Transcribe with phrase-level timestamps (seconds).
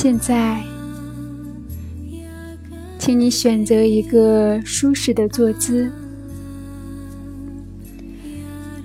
[0.00, 0.62] 现在，
[3.00, 5.90] 请你选择一个舒适的坐姿，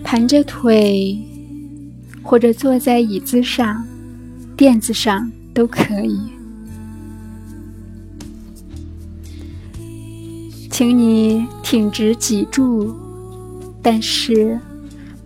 [0.03, 1.19] 盘着腿，
[2.23, 3.85] 或者坐在椅子上、
[4.57, 6.19] 垫子上都可以。
[10.71, 12.91] 请你挺直脊柱，
[13.83, 14.59] 但是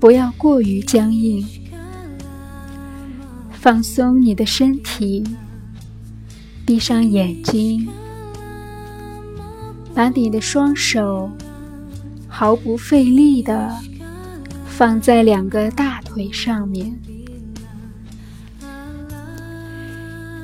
[0.01, 1.47] 不要过于僵硬。
[3.53, 5.23] 放松你的身体，
[6.67, 7.87] 闭上眼睛，
[9.95, 11.31] 把你的双手
[12.27, 13.73] 毫不费力的
[14.65, 16.93] 放在两个大腿上面。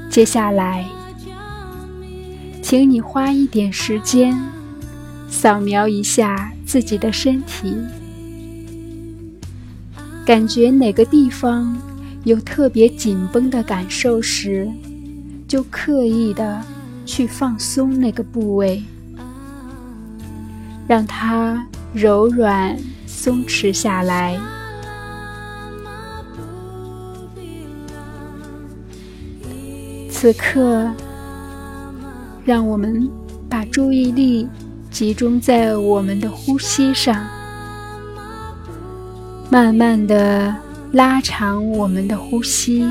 [0.10, 0.88] 接下来，
[2.62, 4.34] 请你花一点时间
[5.28, 7.76] 扫描一下自己的身体，
[10.26, 11.78] 感觉哪个地方。
[12.24, 14.72] 有特别紧绷的感受时，
[15.54, 16.60] 就刻意的
[17.06, 18.82] 去放松那个部位，
[20.88, 24.36] 让它柔软松弛下来。
[30.10, 30.92] 此刻，
[32.44, 33.08] 让我们
[33.48, 34.50] 把注意力
[34.90, 37.24] 集中在我们的呼吸上，
[39.52, 40.56] 慢慢的。
[40.94, 42.88] 拉长我们的呼吸，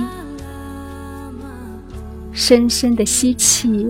[2.32, 3.88] 深深的吸气，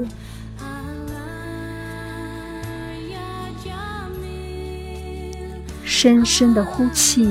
[5.85, 7.29] 深深的呼气。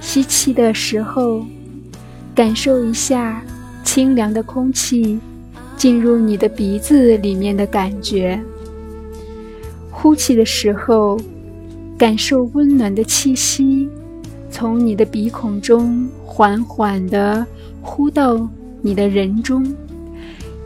[0.00, 1.44] 吸气的时候，
[2.34, 3.42] 感受一下
[3.82, 5.18] 清凉的空气。
[5.76, 8.42] 进入你的鼻子里面的感觉，
[9.90, 11.20] 呼气的时候，
[11.98, 13.88] 感受温暖的气息
[14.50, 17.44] 从你的鼻孔中缓缓地
[17.80, 18.48] 呼到
[18.82, 19.66] 你的人中，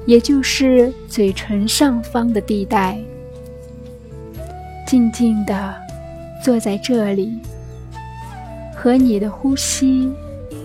[0.07, 2.99] 也就是嘴唇上方的地带。
[4.87, 5.75] 静静地
[6.43, 7.39] 坐在这里，
[8.75, 10.11] 和你的呼吸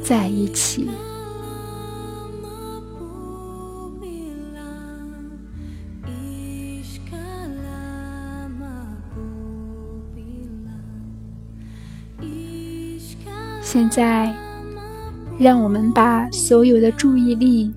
[0.04, 0.90] 在一起。
[13.76, 14.34] 现在，
[15.38, 17.74] 让我们把所有的注意力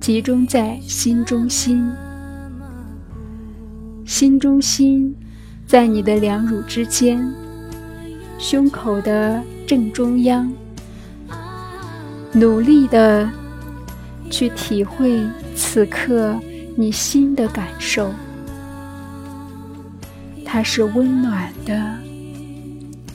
[0.00, 1.86] 集中在心中心。
[4.06, 5.14] 心中心
[5.66, 7.22] 在你的两乳之间，
[8.38, 10.50] 胸口的正中央。
[12.32, 13.30] 努力的
[14.30, 15.20] 去体会
[15.54, 16.34] 此刻
[16.74, 18.10] 你心的感受，
[20.42, 21.98] 它是温暖的、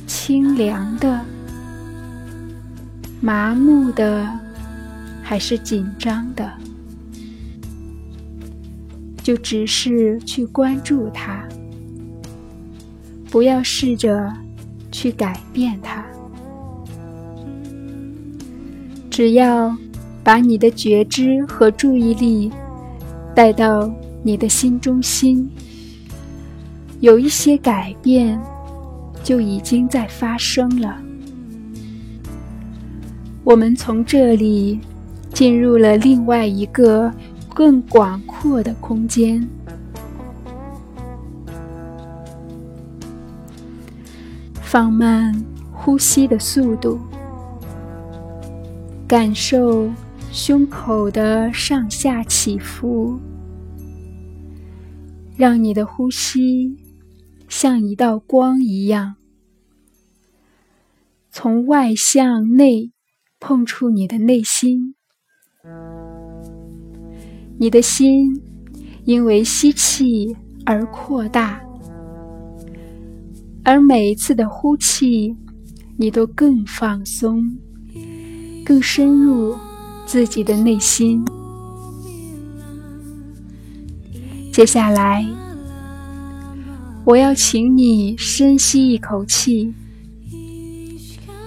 [0.05, 1.19] 清凉的。
[3.21, 4.27] 麻木的，
[5.21, 6.49] 还是紧张的，
[9.21, 11.43] 就只是去关注它，
[13.29, 14.31] 不要试着
[14.89, 16.03] 去改变它，
[19.09, 19.75] 只要
[20.23, 22.49] 把你的觉知和注意力
[23.35, 23.93] 带到
[24.23, 25.49] 你的心中心，
[27.01, 28.41] 有一些改变
[29.21, 30.97] 就已经在发生了。
[33.49, 34.79] 我们从这里
[35.33, 37.11] 进入了另外一个
[37.51, 39.49] 更广阔的空间，
[44.61, 45.33] 放慢
[45.73, 46.99] 呼吸的速度，
[49.07, 49.89] 感受
[50.31, 53.19] 胸口的上下起伏，
[55.35, 56.77] 让你的呼吸
[57.47, 59.15] 像一道光一样，
[61.31, 62.91] 从外向内。
[63.39, 64.95] 碰触你的内心，
[67.57, 68.41] 你的心
[69.05, 71.61] 因为吸气而扩大，
[73.63, 75.35] 而每一次的呼气，
[75.97, 77.57] 你都更放松，
[78.65, 79.55] 更深入
[80.05, 81.23] 自己的内心。
[84.51, 85.25] 接下来，
[87.05, 89.73] 我要请你深吸一口气，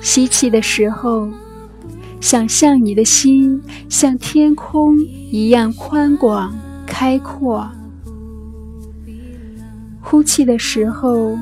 [0.00, 1.28] 吸气的时候。
[2.22, 7.68] 想象你的心像天空一样宽广开阔，
[10.00, 11.36] 呼气的时候，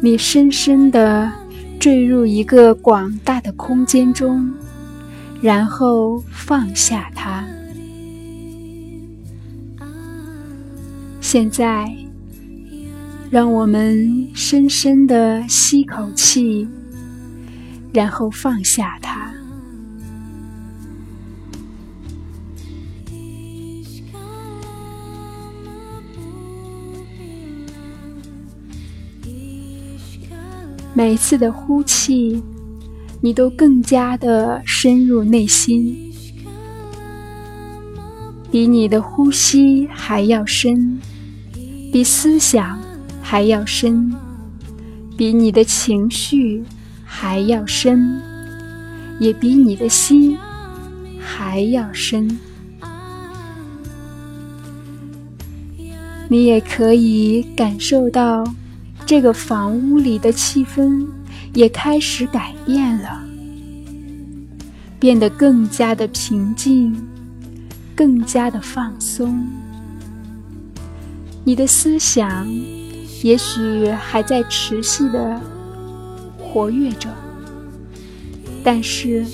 [0.00, 1.30] 你深深的
[1.78, 4.50] 坠入一个广大的空间中，
[5.42, 7.44] 然后放下它。
[11.20, 11.94] 现在，
[13.30, 16.66] 让我们深深的吸口气，
[17.92, 19.29] 然后放下它。
[31.02, 32.42] 每次的呼气，
[33.22, 36.12] 你都更加的深入内心，
[38.50, 41.00] 比你的呼吸还要深，
[41.90, 42.78] 比思想
[43.22, 44.12] 还要深，
[45.16, 46.62] 比你的情绪
[47.02, 48.20] 还要深，
[49.18, 50.36] 也比你的心
[51.18, 52.38] 还要深。
[56.28, 58.44] 你也可以感受到。
[59.10, 61.04] 这个房屋里的气氛
[61.52, 63.20] 也开始改变了，
[65.00, 66.94] 变得更加的平静，
[67.96, 69.44] 更加的放松。
[71.42, 72.48] 你的思想
[73.24, 75.40] 也许还在持续的
[76.38, 77.08] 活跃着，
[78.62, 79.26] 但是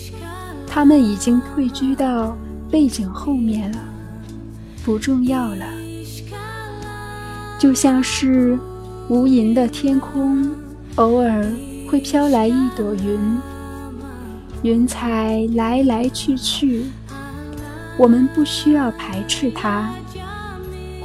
[0.66, 2.34] 他们已经退居到
[2.70, 3.78] 背景后面了，
[4.82, 5.66] 不重要了，
[7.58, 8.58] 就像是。
[9.08, 10.50] 无垠的天空，
[10.96, 11.46] 偶尔
[11.88, 13.38] 会飘来一朵云，
[14.62, 16.86] 云彩来来去去，
[17.96, 19.92] 我们不需要排斥它，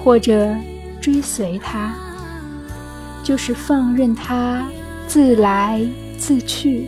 [0.04, 0.56] 或者
[1.00, 1.94] 追随它，
[3.24, 4.66] 就是放任它
[5.08, 5.88] 自来
[6.18, 6.88] 自去。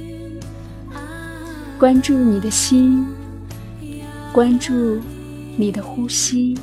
[1.77, 3.05] 关注你的心，
[4.31, 4.99] 关注
[5.57, 6.57] 你的呼吸，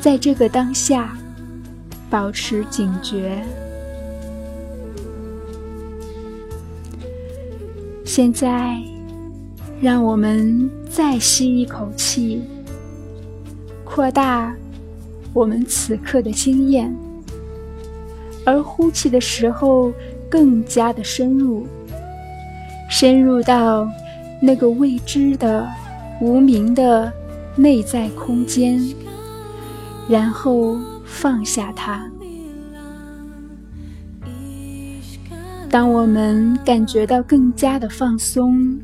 [0.00, 1.17] 在这个当下。
[2.10, 3.42] 保持警觉。
[8.04, 8.76] 现在，
[9.80, 12.42] 让我们再吸一口气，
[13.84, 14.54] 扩大
[15.34, 16.94] 我们此刻的经验，
[18.44, 19.92] 而呼气的时候
[20.30, 21.66] 更加的深入，
[22.88, 23.86] 深入到
[24.40, 25.68] 那个未知的、
[26.22, 27.12] 无名的
[27.54, 28.82] 内在空间，
[30.08, 30.78] 然后。
[31.08, 32.08] 放下它。
[35.70, 38.78] 当我们感觉到更加的放松，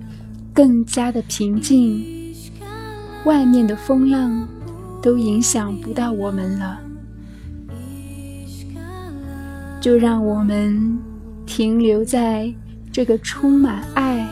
[0.52, 2.04] 更加的平静，
[3.24, 4.46] 外面的风浪
[5.00, 6.80] 都影响不到我们了。
[9.80, 10.98] 就让我们
[11.46, 12.52] 停留在
[12.90, 14.26] 这个充满爱、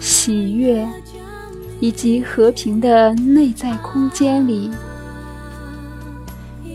[0.00, 0.86] 喜悦
[1.80, 4.70] 以及和平的内在空间里。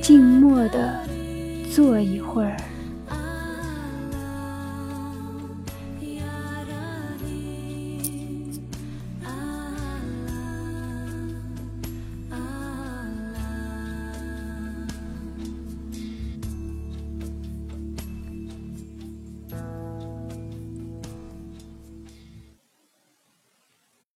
[0.03, 0.99] 静默的
[1.73, 2.57] 坐一会儿。